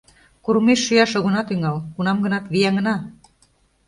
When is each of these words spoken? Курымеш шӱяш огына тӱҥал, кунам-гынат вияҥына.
Курымеш 0.43 0.79
шӱяш 0.85 1.11
огына 1.19 1.41
тӱҥал, 1.47 1.77
кунам-гынат 1.95 2.45
вияҥына. 2.53 2.95